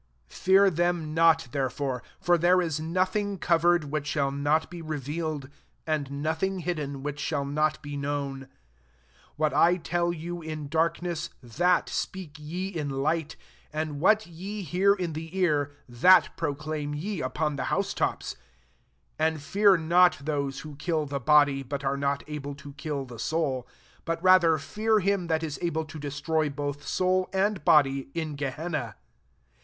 [0.29, 5.47] 26 Fear them not therefore: for there is nothing covered, which shall not be revealed;
[5.85, 8.47] and nothing\ hidden, which shall not be known:
[9.35, 13.35] 27 what I tell you in darkness, that speak ye in light:
[13.71, 18.35] and what ye hear in the ear, tftat proclaim ye upon the hoase tops:
[19.17, 23.05] 28 and fear not those who kill the body, but are not able to kill
[23.05, 23.67] the soul:
[24.05, 28.95] but rather fear him that is able to destroy both soul and body in Gehenna.